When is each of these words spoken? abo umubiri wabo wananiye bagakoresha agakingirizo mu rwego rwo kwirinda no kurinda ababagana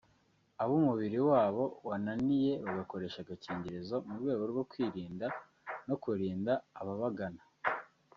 abo 0.61 0.73
umubiri 0.81 1.19
wabo 1.29 1.63
wananiye 1.87 2.51
bagakoresha 2.63 3.17
agakingirizo 3.21 3.95
mu 4.07 4.13
rwego 4.19 4.43
rwo 4.51 4.63
kwirinda 4.69 5.27
no 5.87 5.95
kurinda 6.03 6.53
ababagana 6.79 7.41